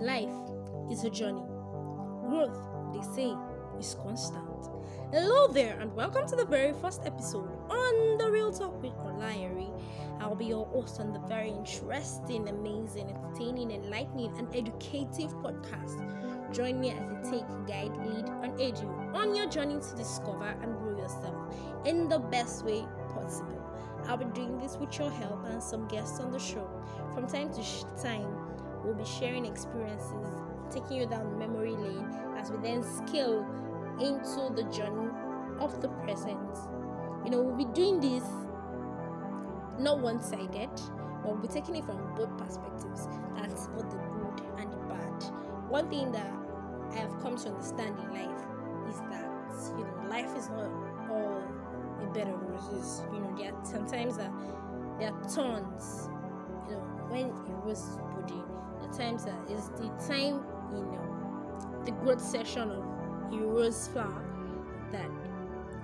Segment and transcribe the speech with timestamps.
[0.00, 0.30] Life
[0.92, 1.42] is a journey.
[2.28, 2.56] Growth,
[2.94, 3.34] they say,
[3.80, 4.44] is constant.
[5.10, 9.68] Hello there, and welcome to the very first episode on The Real Talk with Olayeri.
[10.20, 16.00] I'll be your host on the very interesting, amazing, entertaining, enlightening, and educative podcast.
[16.54, 20.54] Join me as a take, guide, lead, and aid you on your journey to discover
[20.62, 21.34] and grow yourself
[21.84, 23.68] in the best way possible.
[24.06, 26.70] I'll be doing this with your help and some guests on the show.
[27.14, 27.62] From time to
[28.00, 28.28] time,
[28.84, 30.26] we'll be sharing experiences,
[30.70, 33.46] taking you down memory lane as we then scale
[34.00, 35.10] into the journey
[35.60, 36.58] of the present.
[37.24, 38.24] You know, we'll be doing this
[39.78, 40.70] not one sided,
[41.22, 43.08] but we'll be taking it from both perspectives.
[43.36, 45.24] That's both the good and the bad.
[45.68, 46.32] One thing that
[46.92, 48.42] I have come to understand in life
[48.88, 49.30] is that,
[49.76, 50.70] you know, life is not
[51.10, 51.42] all
[52.02, 53.02] a bed of roses.
[53.12, 54.32] You know, there are sometimes that
[54.98, 56.08] there are thorns.
[56.68, 58.44] You know, when a rose budding,
[58.80, 62.84] the times that is the time, you know, the growth session of
[63.32, 64.24] a rose flower
[64.92, 65.10] that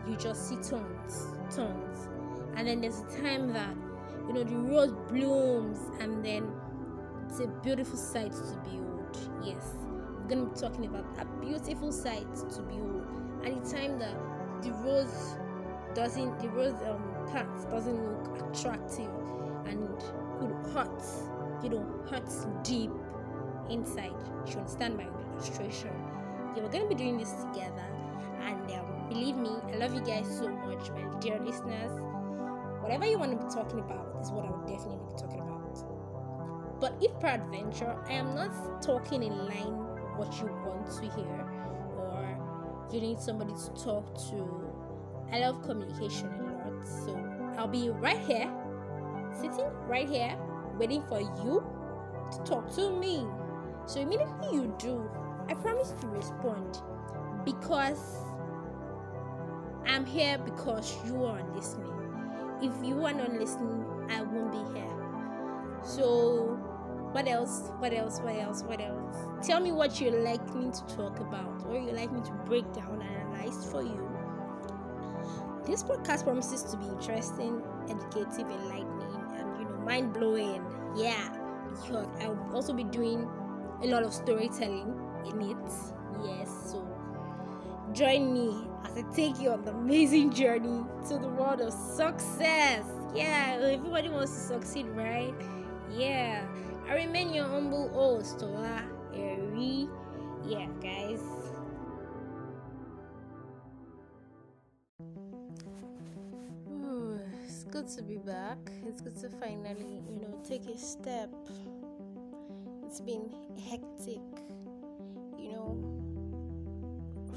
[0.08, 2.08] you just see thorns, thorns,
[2.56, 3.74] and then there's a time that
[4.26, 6.50] you know the rose blooms, and then
[7.28, 9.18] it's a beautiful sight to behold.
[9.42, 9.74] Yes,
[10.18, 13.06] we're gonna be talking about a beautiful sight to behold,
[13.44, 14.14] and the time that
[14.62, 15.36] the rose
[15.94, 19.10] doesn't, the rose um, plant doesn't look attractive
[19.66, 19.88] and
[20.38, 21.02] could hurt,
[21.62, 22.90] you know, hurts deep
[23.70, 24.14] inside.
[24.46, 25.90] You understand my illustration?
[26.54, 27.86] Yeah, we're gonna be doing this together,
[28.42, 31.90] and um, believe me, I love you guys so much, my dear listeners.
[32.80, 35.54] Whatever you want to be talking about is what I would definitely be talking about.
[36.80, 39.74] But if peradventure I am not talking in line
[40.16, 41.46] what you want to hear,
[41.96, 42.36] or
[42.92, 44.70] you need somebody to talk to,
[45.32, 47.16] I love communication a lot, so
[47.56, 48.52] I'll be right here,
[49.32, 50.36] sitting right here,
[50.78, 51.64] waiting for you
[52.32, 53.26] to talk to me.
[53.86, 55.08] So immediately you do,
[55.48, 56.78] I promise to respond
[57.44, 58.24] because
[59.86, 61.90] I'm here because you are listening.
[62.62, 64.90] If you are not listening, I won't be here.
[65.82, 66.58] So,
[67.12, 67.70] what else?
[67.78, 68.20] What else?
[68.20, 68.62] What else?
[68.62, 69.16] What else?
[69.46, 72.72] Tell me what you like me to talk about, or you like me to break
[72.72, 74.08] down and analyze for you.
[75.66, 79.13] This podcast promises to be interesting, educative, enlightening,
[79.84, 80.64] mind blowing.
[80.96, 81.28] Yeah,
[81.70, 83.28] because I will also be doing
[83.82, 84.94] a lot of storytelling
[85.26, 85.72] in it.
[86.24, 86.86] Yes, so
[87.92, 92.84] join me as I take you on the amazing journey to the world of success.
[93.14, 95.34] Yeah, everybody wants to succeed, right?
[95.92, 96.44] Yeah,
[96.88, 98.82] I remain your humble host, Tola
[99.14, 99.88] Eri.
[100.46, 101.20] Yeah, guys.
[107.84, 108.56] Good to be back.
[108.86, 111.28] It's good to finally, you know, take a step.
[112.84, 113.28] It's been
[113.68, 114.22] hectic,
[115.38, 115.76] you know,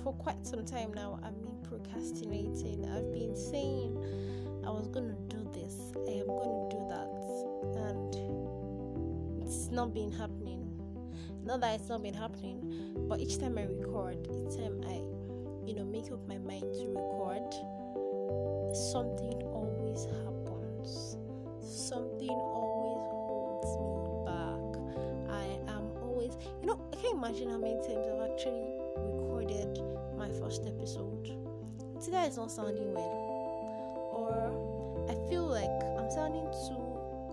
[0.04, 2.86] for quite some time now I've been procrastinating.
[2.86, 3.98] I've been saying
[4.66, 7.10] I was gonna do this, I am gonna do that,
[7.84, 10.64] and it's not been happening.
[11.44, 15.02] Not that it's not been happening, but each time I record, each time I,
[15.68, 17.54] you know, make up my mind to record,
[18.92, 20.37] something always happens.
[27.28, 29.84] Imagine how many times I've actually recorded
[30.16, 31.28] my first episode.
[32.00, 34.32] Today it's not sounding well, or
[35.12, 36.80] I feel like I'm sounding too,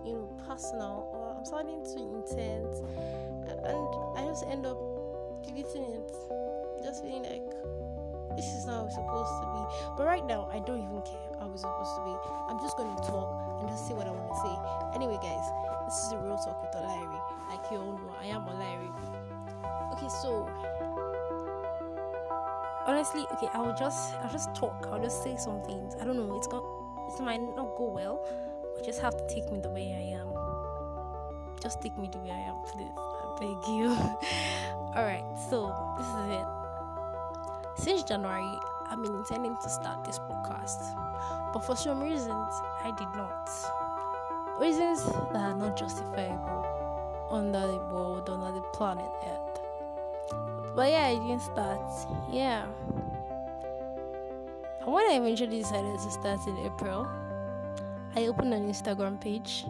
[0.03, 2.83] you know, personal, or I'm sounding too intense,
[3.63, 3.87] and
[4.19, 4.75] I just end up
[5.47, 6.11] deleting it,
[6.83, 7.47] just feeling like
[8.35, 9.63] this is not how it's supposed to be.
[9.95, 12.13] But right now, I don't even care how it's supposed to be.
[12.51, 14.55] I'm just going to talk and just say what I want to say.
[14.91, 15.45] Anyway, guys,
[15.87, 17.21] this is a real talk with Olairi.
[17.47, 18.91] Like you all know, I am Olairi.
[19.95, 20.45] Okay, so
[22.85, 24.87] honestly, okay, I will just I'll just talk.
[24.91, 25.95] I'll just say some things.
[26.01, 26.35] I don't know.
[26.35, 26.63] It's got
[27.07, 28.19] it might not go well,
[28.75, 30.27] but just have to take me the way I am.
[31.61, 32.91] Just take me the way I am, please.
[32.97, 33.87] I beg you.
[34.95, 35.23] All right.
[35.49, 36.47] So this is it.
[37.77, 38.59] Since January,
[38.89, 40.93] I've been intending to start this podcast,
[41.53, 42.51] but for some reasons,
[42.83, 43.49] I did not.
[44.59, 46.65] Reasons that are not justifiable
[47.31, 49.44] under the world, under the planet Earth.
[50.75, 51.79] But yeah, I didn't start.
[52.31, 52.65] Yeah.
[54.81, 57.07] And when I eventually decided to start in April,
[58.15, 59.65] I opened an Instagram page.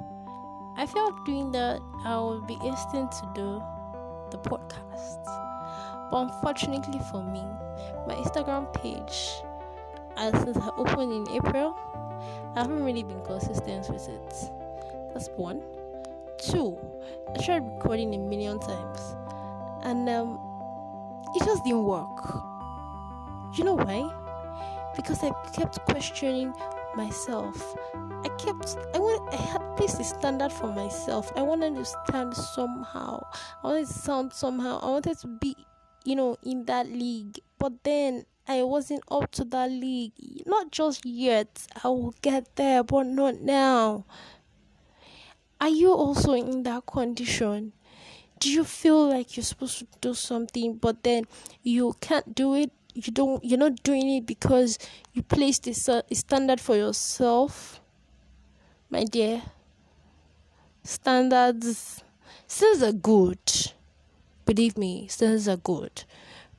[0.77, 3.63] I felt doing that I would be destined to do
[4.31, 5.23] the podcast.
[6.11, 7.43] But unfortunately for me,
[8.07, 9.41] my Instagram page,
[10.17, 11.75] as since I opened in April,
[12.55, 14.51] I haven't really been consistent with it.
[15.13, 15.61] That's one.
[16.37, 16.77] Two,
[17.33, 19.15] I tried recording a million times
[19.83, 20.39] and um,
[21.33, 22.43] it just didn't work.
[23.57, 24.11] You know why?
[24.95, 26.53] Because I kept questioning
[26.95, 27.75] myself.
[28.23, 31.31] I kept I want I had a standard for myself.
[31.35, 33.21] I wanted to stand somehow.
[33.63, 34.79] I wanted to sound somehow.
[34.81, 35.55] I wanted to be,
[36.03, 37.39] you know, in that league.
[37.59, 40.13] But then I wasn't up to that league.
[40.45, 41.67] Not just yet.
[41.83, 44.05] I will get there, but not now.
[45.61, 47.73] Are you also in that condition?
[48.39, 51.25] Do you feel like you're supposed to do something, but then
[51.63, 52.71] you can't do it?
[52.93, 53.43] You don't.
[53.43, 54.77] You're not doing it because
[55.13, 57.81] you placed a, a standard for yourself,
[58.89, 59.41] my dear.
[60.83, 62.03] Standards,
[62.47, 63.39] standards are good.
[64.45, 66.03] Believe me, standards are good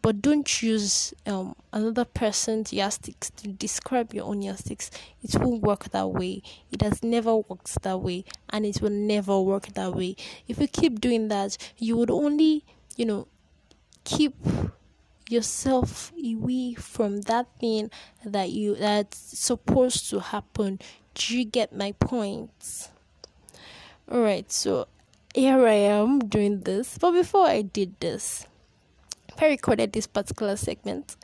[0.06, 4.88] but don't use um, another person's yardsticks to describe your own yardsticks.
[5.20, 6.44] It won't work that way.
[6.70, 10.14] It has never worked that way, and it will never work that way.
[10.46, 12.64] If you keep doing that, you would only,
[12.94, 13.26] you know,
[14.04, 14.36] keep
[15.28, 17.90] yourself away from that thing
[18.24, 20.78] that you that's supposed to happen.
[21.14, 22.90] Do you get my point?
[24.08, 24.86] Alright, so
[25.34, 26.96] here I am doing this.
[26.96, 28.46] But before I did this,
[29.42, 31.16] I recorded this particular segment,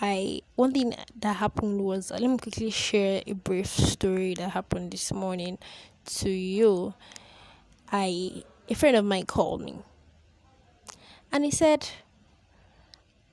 [0.00, 4.50] I one thing that happened was uh, let me quickly share a brief story that
[4.50, 5.58] happened this morning
[6.06, 6.94] to you.
[7.92, 9.78] I a friend of mine called me
[11.30, 11.88] and he said,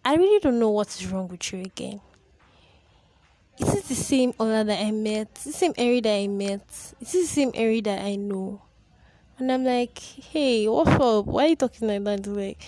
[0.05, 2.01] I really don't know what is wrong with you again.
[3.59, 5.29] Is it the same Ola that I met?
[5.37, 6.63] Is the same area that I met?
[6.99, 8.61] Is the same area that I know?
[9.37, 11.25] And I'm like, hey, what's up?
[11.25, 12.27] Why are you talking like that?
[12.27, 12.63] Like,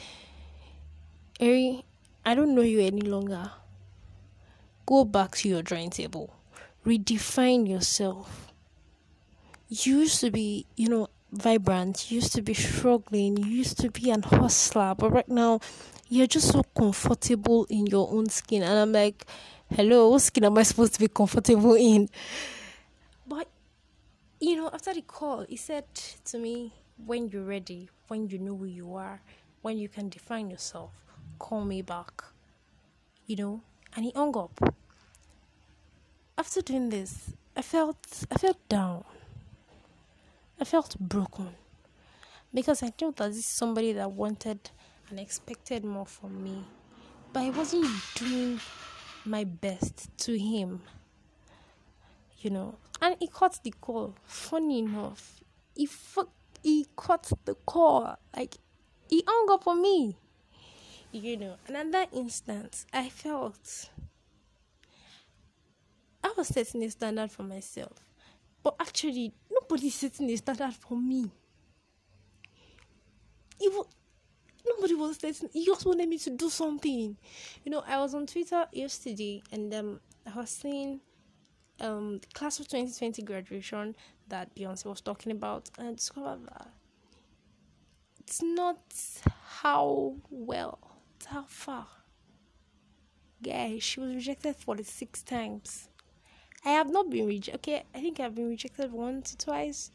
[1.43, 1.83] Eri,
[2.25, 3.51] I don't know you any longer.
[4.85, 6.33] Go back to your drawing table.
[6.85, 8.53] Redefine yourself.
[9.67, 12.09] You used to be, you know, vibrant.
[12.09, 13.35] You used to be struggling.
[13.35, 14.95] You used to be an hustler.
[14.97, 15.59] But right now,
[16.07, 18.63] you're just so comfortable in your own skin.
[18.63, 19.25] And I'm like,
[19.69, 22.07] hello, what skin am I supposed to be comfortable in?
[23.27, 23.49] But,
[24.39, 25.93] you know, after the call, he said
[26.23, 26.71] to me,
[27.05, 29.21] when you're ready, when you know who you are,
[29.61, 30.91] when you can define yourself,
[31.39, 32.23] call me back.
[33.25, 33.61] You know?
[33.95, 34.59] And he hung up.
[36.37, 39.03] After doing this, I felt I felt down.
[40.59, 41.49] I felt broken.
[42.53, 44.69] Because I knew that this is somebody that wanted
[45.09, 46.63] and expected more from me.
[47.31, 48.59] But I wasn't doing
[49.25, 50.81] my best to him.
[52.39, 52.75] You know.
[53.01, 54.15] And he caught the call.
[54.25, 55.41] Funny enough.
[55.75, 55.87] He
[56.63, 58.17] he cut the call.
[58.35, 58.55] Like
[59.09, 60.17] he hung up on me
[61.13, 63.89] you know, Another instant, I felt
[66.23, 67.93] I was setting a standard for myself,
[68.63, 71.29] but actually, nobody's setting a standard for me.
[73.61, 73.83] Even
[74.65, 75.49] nobody was setting.
[75.53, 77.17] He just wanted me to do something.
[77.63, 81.01] You know, I was on Twitter yesterday, and um, I was seeing
[81.79, 83.95] um the class of 2020 graduation
[84.29, 86.69] that Beyonce was talking about, and I discovered that
[88.21, 88.79] it's not
[89.61, 90.92] how well
[91.25, 91.87] how far?
[93.41, 95.89] Guys, she was rejected for the six times.
[96.65, 97.55] I have not been rejected.
[97.55, 99.91] Okay, I think I've been rejected once or twice.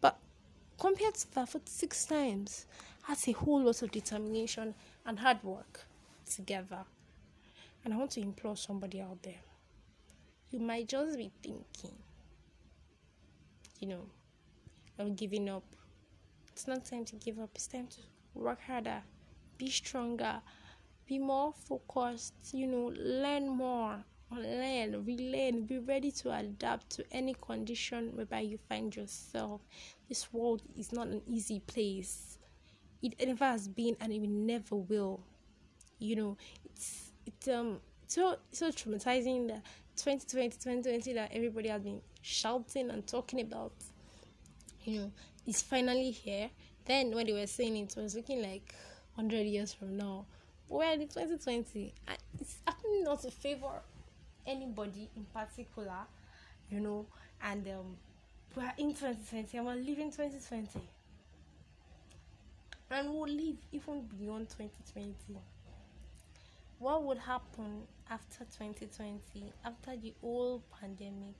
[0.00, 0.18] But
[0.78, 2.66] compared to that, for six times,
[3.06, 4.74] that's a whole lot of determination
[5.04, 5.86] and hard work
[6.30, 6.84] together.
[7.84, 9.42] And I want to implore somebody out there.
[10.50, 11.94] You might just be thinking,
[13.80, 14.06] you know,
[14.98, 15.64] of giving up.
[16.52, 18.00] It's not time to give up, it's time to
[18.34, 19.02] work harder
[19.58, 20.40] be stronger,
[21.08, 27.34] be more focused, you know, learn more, learn, relearn, be ready to adapt to any
[27.40, 29.62] condition whereby you find yourself.
[30.08, 32.38] This world is not an easy place.
[33.02, 35.20] It never has been and it never will.
[35.98, 39.62] You know, it's it's um so so traumatizing that
[39.96, 43.72] 2020 2020 that everybody has been shouting and talking about
[44.84, 45.12] you know
[45.46, 46.50] is finally here
[46.88, 48.74] then when they were saying it, was looking like
[49.14, 50.24] 100 years from now.
[50.68, 53.80] We're in 2020, and it's actually not to favor
[54.46, 56.00] anybody in particular,
[56.70, 57.06] you know.
[57.42, 57.96] And um,
[58.54, 60.80] we're in 2020, and we're living 2020,
[62.90, 65.14] and we'll live even beyond 2020.
[66.78, 71.34] What would happen after 2020, after the whole pandemic?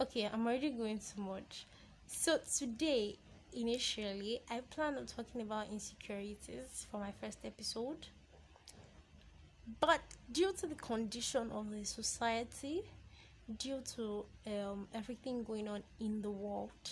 [0.00, 1.66] Okay, I'm already going too much.
[2.06, 3.16] So today
[3.58, 8.06] initially, I plan on talking about insecurities for my first episode.
[9.80, 10.00] But
[10.32, 12.82] due to the condition of the society,
[13.58, 16.90] due to um, everything going on in the world,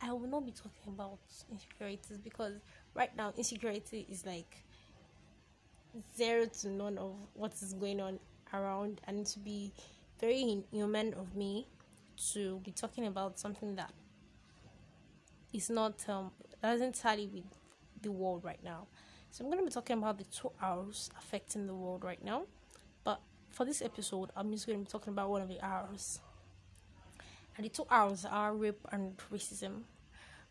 [0.00, 1.18] I will not be talking about
[1.50, 2.54] insecurities because
[2.94, 4.64] right now insecurity is like
[6.16, 8.18] zero to none of what is going on
[8.54, 9.72] around and to be
[10.20, 11.66] very inhuman of me
[12.32, 13.92] to be talking about something that
[15.52, 16.30] is not um
[16.62, 17.44] doesn't tally with
[18.02, 18.86] the world right now.
[19.30, 22.44] So I'm gonna be talking about the two R's affecting the world right now.
[23.04, 26.20] But for this episode, I'm just gonna be talking about one of the R's.
[27.56, 29.82] And the two R's are rape and racism.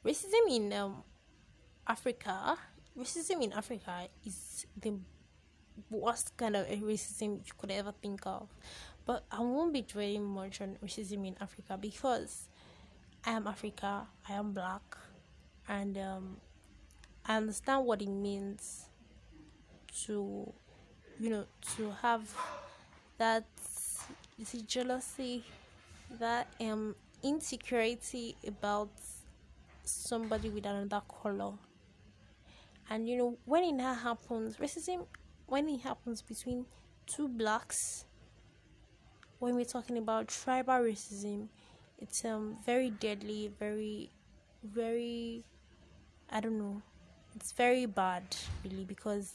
[0.05, 1.03] Racism in um,
[1.87, 2.57] Africa,
[2.97, 4.93] racism in Africa is the
[5.89, 8.49] worst kind of racism you could ever think of.
[9.05, 12.49] But I won't be dwelling much on racism in Africa because
[13.25, 14.97] I am Africa, I am black,
[15.67, 16.37] and um,
[17.25, 18.85] I understand what it means
[20.05, 20.51] to,
[21.19, 21.45] you know,
[21.75, 22.33] to have
[23.17, 23.45] that
[24.43, 25.43] see, jealousy,
[26.19, 28.89] that um insecurity about
[29.83, 31.53] somebody with another color.
[32.89, 35.05] And you know, when it happens, racism
[35.47, 36.65] when it happens between
[37.05, 38.05] two blacks,
[39.39, 41.47] when we're talking about tribal racism,
[41.99, 44.09] it's um very deadly, very
[44.63, 45.43] very
[46.29, 46.81] I don't know.
[47.35, 48.23] It's very bad
[48.63, 49.33] really because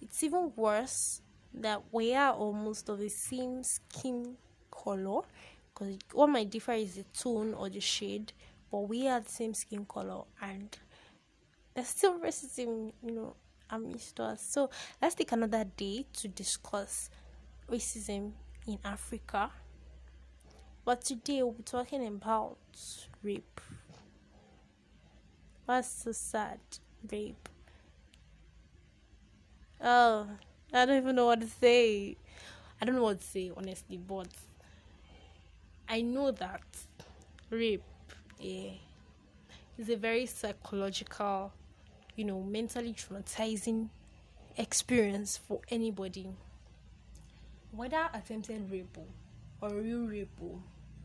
[0.00, 1.20] it's even worse
[1.54, 4.36] that we are almost of the same skin
[4.70, 5.20] color
[5.72, 8.32] because what might differ is the tone or the shade
[8.70, 10.76] but we are the same skin color and
[11.74, 13.34] there's still racism you know
[13.70, 14.42] amidst us.
[14.50, 17.10] So let's take another day to discuss
[17.70, 18.32] racism
[18.66, 19.50] in africa
[20.88, 22.56] but today we'll be talking about
[23.22, 23.60] rape
[25.66, 26.58] that's so sad
[27.06, 27.34] babe.
[29.82, 30.26] Oh, uh,
[30.72, 32.16] I don't even know what to say.
[32.80, 34.28] I don't know what to say, honestly, but
[35.90, 36.62] I know that
[37.50, 37.82] rape
[38.40, 38.70] yeah,
[39.76, 41.52] is a very psychological,
[42.16, 43.90] you know, mentally traumatizing
[44.56, 46.30] experience for anybody.
[47.72, 48.96] Whether attempted rape
[49.60, 50.40] or real rape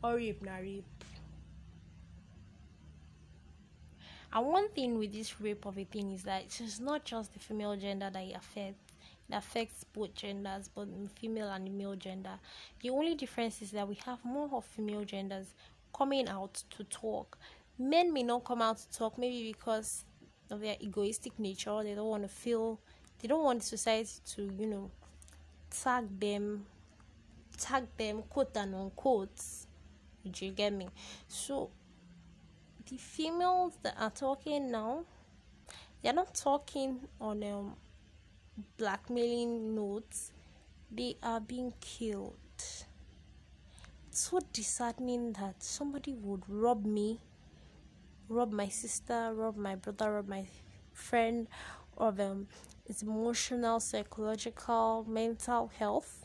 [0.04, 0.84] or rape na rape
[4.34, 7.38] And one thing with this rape of a thing is that it's not just the
[7.38, 8.92] female gender that it affects.
[9.30, 10.88] It affects both genders, both
[11.20, 12.40] female and male gender.
[12.82, 15.54] The only difference is that we have more of female genders
[15.96, 17.38] coming out to talk.
[17.78, 20.04] Men may not come out to talk, maybe because
[20.50, 21.84] of their egoistic nature.
[21.84, 22.80] They don't want to feel,
[23.20, 24.90] they don't want society to, you know,
[25.70, 26.66] tag them,
[27.56, 29.30] tag them, quote and unquote.
[30.30, 30.88] Do you get me?
[31.28, 31.70] So
[32.88, 35.04] the females that are talking now,
[36.02, 37.76] they're not talking on um,
[38.76, 40.32] blackmailing notes,
[40.90, 42.36] they are being killed.
[44.08, 47.20] It's so disheartening that somebody would rob me,
[48.28, 50.46] rob my sister, rob my brother, rob my
[50.92, 51.48] friend
[51.96, 52.46] of um,
[52.86, 56.23] its emotional, psychological, mental health,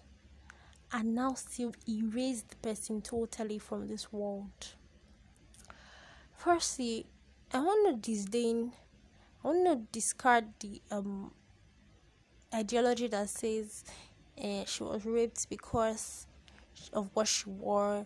[0.92, 4.74] and now still erase the person totally from this world.
[6.36, 7.06] Firstly,
[7.54, 8.72] I want to disdain,
[9.44, 11.32] I want to discard the um
[12.54, 13.84] ideology that says
[14.42, 16.26] uh, she was raped because
[16.94, 18.06] of what she wore.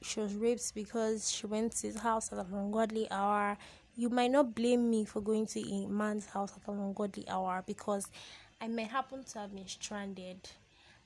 [0.00, 3.56] She was raped because she went to his house at an ungodly hour.
[3.96, 7.62] You might not blame me for going to a man's house at an ungodly hour
[7.66, 8.08] because
[8.60, 10.48] I might happen to have been stranded.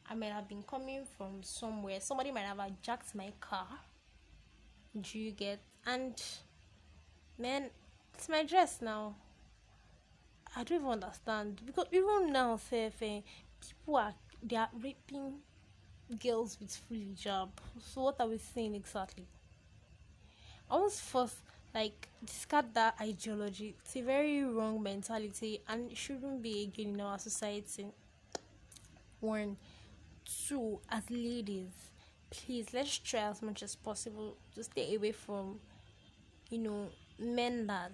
[0.09, 2.01] I might have been coming from somewhere.
[2.01, 3.67] Somebody might have hijacked my car.
[5.01, 5.61] Do you get?
[5.85, 6.23] And
[7.39, 7.71] man,
[8.15, 9.15] it's my dress now.
[10.55, 15.41] I don't even understand because even now, eh, people are they are raping
[16.23, 17.49] girls with free hijab.
[17.81, 19.27] So what are we saying exactly?
[20.71, 21.37] I was first
[21.75, 23.75] like discard that ideology.
[23.81, 27.87] It's a very wrong mentality and it shouldn't be again in our society.
[29.21, 29.57] One,
[30.49, 31.73] two, as ladies,
[32.31, 35.61] please let's try as much as possible to stay away from,
[36.51, 37.93] you know, men that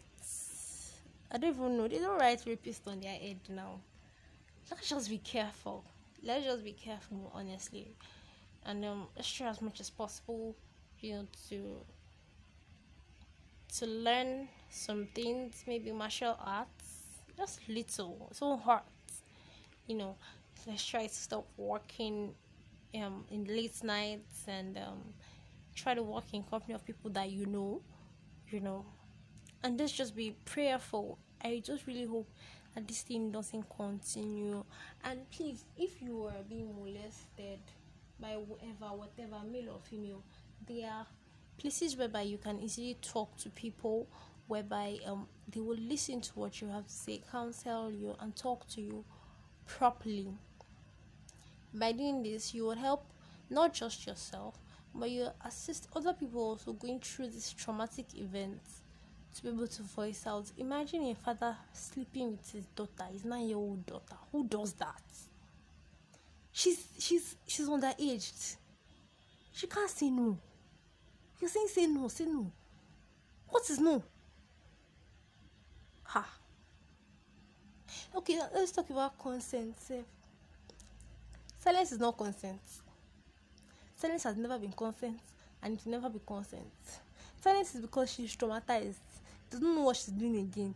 [1.30, 3.80] I don't even know they don't write rapist on their head now.
[4.70, 5.84] Let's just be careful.
[6.22, 7.88] Let's just be careful, honestly,
[8.64, 10.54] and um, let's try as much as possible,
[11.00, 11.76] you know, to
[13.78, 18.82] to learn some things, maybe martial arts, just little, so hard,
[19.86, 20.16] you know.
[20.66, 22.34] Let's try to stop working
[22.94, 25.00] um in late nights and um
[25.74, 27.80] try to work in company of people that you know,
[28.50, 28.84] you know,
[29.62, 31.18] and let's just be prayerful.
[31.44, 32.28] I just really hope
[32.74, 34.64] that this thing doesn't continue.
[35.04, 37.58] And please, if you are being molested
[38.20, 40.22] by whoever, whatever, male or female,
[40.66, 41.06] there are
[41.58, 44.06] places whereby you can easily talk to people
[44.48, 48.68] whereby um they will listen to what you have to say, counsel you, and talk
[48.68, 49.04] to you
[49.66, 50.28] properly.
[51.74, 53.04] By doing this, you will help
[53.48, 54.58] not just yourself,
[54.94, 58.60] but you assist other people also going through this traumatic event
[59.34, 60.50] to be able to voice out.
[60.58, 64.16] Imagine a father sleeping with his daughter, his nine-year-old daughter.
[64.30, 65.02] Who does that?
[66.52, 68.56] She's she's she's underaged.
[69.52, 70.38] She can't say no.
[71.40, 72.52] You're saying say no, say no.
[73.48, 74.02] What is no?
[76.04, 76.28] Ha.
[78.14, 79.74] Okay, let's talk about consent.
[81.62, 82.60] Silence is not consent.
[83.94, 85.16] Silence has never been consent
[85.62, 86.64] and it will never be consent.
[87.40, 88.96] Silence is because she's traumatized.
[89.48, 90.74] Doesn't know what she's doing again.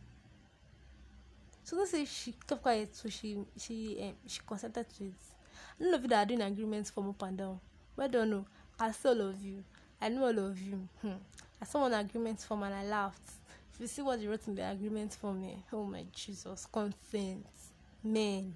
[1.65, 5.15] So let's say she kept quiet, so she she um, she consented to it.
[5.81, 7.59] None of you that are doing agreements from up and down.
[7.97, 8.47] Well done, no.
[8.79, 9.65] I saw all of you.
[10.01, 10.89] I know all of you.
[11.03, 11.19] Hmm.
[11.61, 13.29] I saw an agreement form and I laughed.
[13.75, 17.45] If you see what you wrote in the agreement form, me, oh my Jesus, consent,
[18.05, 18.55] man,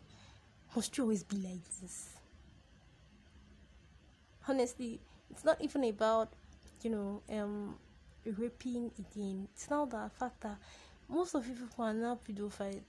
[0.76, 2.19] must you always be like this?
[4.48, 6.32] Honestly, it's not even about,
[6.82, 7.76] you know, um,
[8.24, 9.48] raping again.
[9.54, 10.56] It's now the fact that
[11.08, 12.82] most of you people are now pedophiles.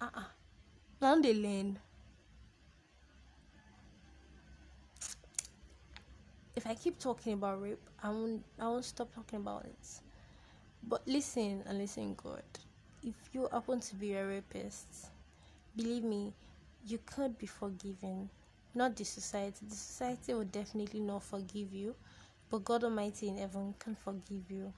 [0.00, 0.20] Uh uh-uh.
[0.20, 0.24] uh.
[1.00, 1.78] Now they learn.
[6.58, 9.86] if I keep talking about rape, I won't I won't stop talking about it.
[10.82, 12.42] But listen and listen good.
[13.04, 15.06] If you happen to be a rapist,
[15.76, 16.32] believe me,
[16.84, 18.28] you could be forgiven.
[18.74, 19.66] Not the society.
[19.66, 21.94] The society will definitely not forgive you,
[22.50, 24.72] but God Almighty in heaven can forgive you.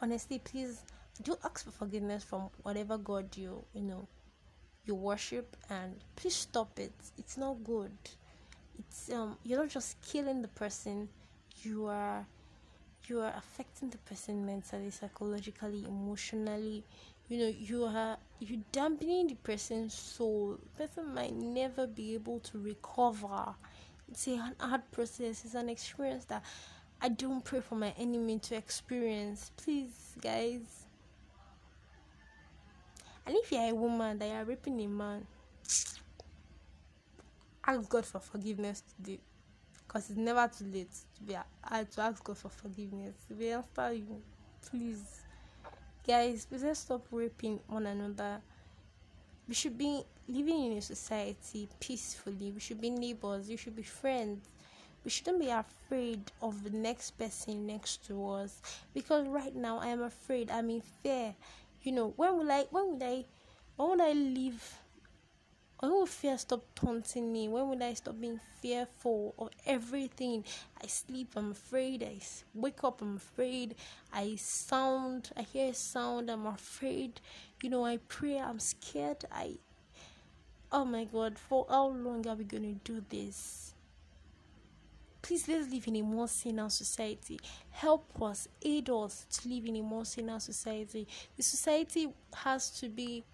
[0.00, 0.82] Honestly, please
[1.22, 4.06] do ask for forgiveness from whatever God you you know
[4.84, 6.92] you worship and please stop it.
[7.18, 7.90] It's not good
[8.78, 11.08] it's um you're not just killing the person
[11.62, 12.26] you are
[13.08, 16.82] you are affecting the person mentally psychologically emotionally
[17.28, 22.40] you know you are you dampening the person's soul the person might never be able
[22.40, 23.54] to recover.
[24.08, 25.44] It's a hard process.
[25.44, 26.42] It's an experience that
[27.02, 29.50] i don't pray for my enemy to experience.
[29.56, 30.84] Please guys.
[33.26, 35.26] And if you're a woman that you're raping a man
[37.66, 39.18] ask God for forgiveness today.
[39.86, 43.14] Because it's never too late to be uh, to ask God for forgiveness.
[43.30, 44.22] We answer you,
[44.68, 45.22] please,
[46.06, 46.46] guys.
[46.46, 48.40] Please stop raping one another.
[49.48, 52.52] We should be living in a society peacefully.
[52.52, 53.48] We should be neighbors.
[53.48, 54.48] We should be friends.
[55.04, 58.60] We shouldn't be afraid of the next person next to us
[58.94, 60.50] because right now I am afraid.
[60.50, 61.34] I'm in fear.
[61.82, 62.66] You know when will I?
[62.70, 63.24] When will I?
[63.76, 64.62] When will I leave?
[65.78, 67.48] When will fear stop taunting me?
[67.48, 70.44] When will I stop being fearful of everything?
[70.82, 72.02] I sleep, I'm afraid.
[72.02, 72.18] I
[72.54, 73.74] wake up, I'm afraid.
[74.10, 77.20] I sound, I hear a sound, I'm afraid.
[77.62, 79.26] You know, I pray, I'm scared.
[79.30, 79.58] I,
[80.72, 83.74] oh my God, for how long are we gonna do this?
[85.20, 87.38] Please let's live in a more saner society.
[87.70, 91.06] Help us, aid us to live in a more saner society.
[91.36, 93.24] The society has to be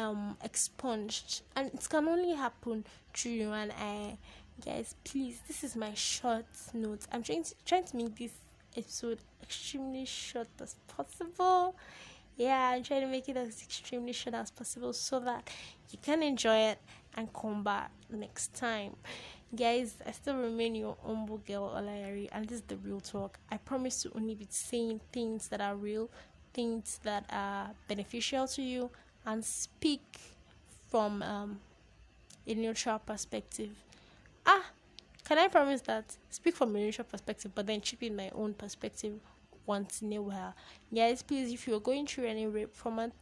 [0.00, 1.42] um expunged.
[1.56, 2.84] And it can only happen
[3.14, 4.18] through you and I.
[4.64, 7.06] Guys please this is my short note.
[7.12, 8.32] I'm trying to trying to make this
[8.76, 11.76] episode extremely short as possible.
[12.36, 15.48] Yeah I'm trying to make it as extremely short as possible so that
[15.90, 16.78] you can enjoy it
[17.16, 18.96] and come back next time.
[19.54, 23.38] Guys I still remain your humble girl Olayari and this is the real talk.
[23.50, 26.10] I promise to only be saying things that are real
[26.52, 28.90] things that are beneficial to you
[29.26, 30.02] and speak
[30.88, 31.60] from um,
[32.46, 33.70] a neutral perspective.
[34.46, 34.66] Ah,
[35.24, 36.16] can I promise that?
[36.30, 39.14] Speak from a neutral perspective, but then chip in my own perspective
[39.66, 40.54] once in a while.
[40.94, 43.12] Guys, please, if you're going through any rape format,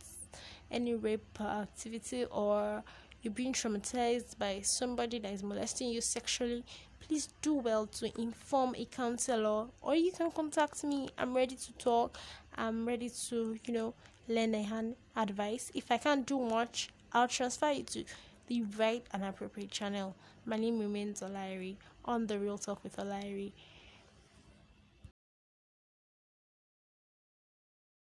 [0.70, 2.82] any rape activity, or
[3.22, 6.64] you're being traumatized by somebody that is molesting you sexually,
[7.00, 11.08] please do well to inform a counselor or you can contact me.
[11.18, 12.18] I'm ready to talk.
[12.56, 13.94] I'm ready to, you know,
[14.28, 15.70] lend a hand advice.
[15.74, 18.04] If I can't do much, I'll transfer you to
[18.46, 20.14] the right and appropriate channel.
[20.44, 23.52] My name remains Olairi on the Real Talk with Olairi.